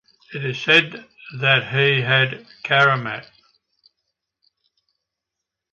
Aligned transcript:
It 0.33 0.43
is 0.43 0.59
said 0.59 1.05
that 1.37 1.71
he 1.75 2.01
had 2.01 2.47
karamat. 2.63 3.29